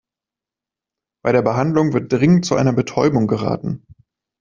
Bei 1.23 1.31
der 1.31 1.43
Behandlung 1.43 1.93
wird 1.93 2.11
dringend 2.11 2.43
zu 2.47 2.55
einer 2.55 2.73
Betäubung 2.73 3.27
geraten. 3.27 3.85